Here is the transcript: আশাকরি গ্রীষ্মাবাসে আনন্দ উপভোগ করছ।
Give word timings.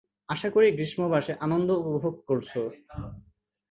আশাকরি 0.29 0.67
গ্রীষ্মাবাসে 0.71 1.33
আনন্দ 1.45 1.69
উপভোগ 1.81 2.15
করছ। 2.27 2.51